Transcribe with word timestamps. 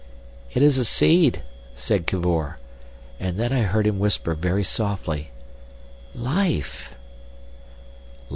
"It 0.51 0.63
is 0.63 0.79
a 0.79 0.83
seed," 0.83 1.43
said 1.75 2.07
Cavor. 2.07 2.57
And 3.19 3.37
then 3.37 3.53
I 3.53 3.61
heard 3.61 3.85
him 3.85 3.99
whisper 3.99 4.33
very 4.33 4.63
softly, 4.63 5.29
"_Life! 6.17 6.93